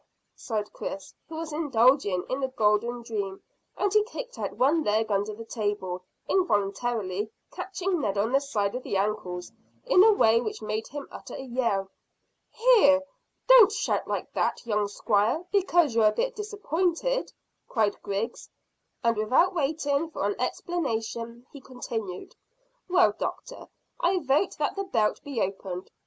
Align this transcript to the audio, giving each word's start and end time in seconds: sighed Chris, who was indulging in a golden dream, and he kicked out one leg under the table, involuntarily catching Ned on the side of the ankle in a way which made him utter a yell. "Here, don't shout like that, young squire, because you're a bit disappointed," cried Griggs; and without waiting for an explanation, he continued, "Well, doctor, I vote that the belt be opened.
sighed 0.33 0.73
Chris, 0.73 1.13
who 1.29 1.35
was 1.35 1.53
indulging 1.53 2.25
in 2.27 2.41
a 2.41 2.47
golden 2.47 3.03
dream, 3.03 3.39
and 3.77 3.93
he 3.93 4.03
kicked 4.05 4.39
out 4.39 4.53
one 4.57 4.83
leg 4.83 5.11
under 5.11 5.31
the 5.35 5.45
table, 5.45 6.03
involuntarily 6.27 7.29
catching 7.51 8.01
Ned 8.01 8.17
on 8.17 8.31
the 8.31 8.39
side 8.39 8.73
of 8.73 8.81
the 8.81 8.97
ankle 8.97 9.39
in 9.85 10.03
a 10.03 10.11
way 10.11 10.41
which 10.41 10.59
made 10.59 10.87
him 10.87 11.07
utter 11.11 11.35
a 11.35 11.43
yell. 11.43 11.91
"Here, 12.49 13.03
don't 13.47 13.71
shout 13.71 14.07
like 14.07 14.33
that, 14.33 14.65
young 14.65 14.87
squire, 14.87 15.45
because 15.51 15.93
you're 15.93 16.05
a 16.07 16.11
bit 16.11 16.35
disappointed," 16.35 17.31
cried 17.69 18.01
Griggs; 18.01 18.49
and 19.03 19.15
without 19.15 19.53
waiting 19.53 20.09
for 20.09 20.25
an 20.25 20.35
explanation, 20.41 21.45
he 21.53 21.61
continued, 21.61 22.35
"Well, 22.89 23.11
doctor, 23.19 23.67
I 23.99 24.17
vote 24.17 24.57
that 24.57 24.75
the 24.75 24.83
belt 24.85 25.21
be 25.23 25.39
opened. 25.39 25.91